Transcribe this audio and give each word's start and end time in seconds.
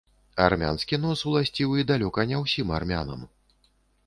Армянскі 0.45 0.97
нос 1.03 1.21
уласцівы 1.31 1.85
далёка 1.93 2.27
не 2.33 2.37
ўсім 2.45 2.67
армянам. 2.79 3.21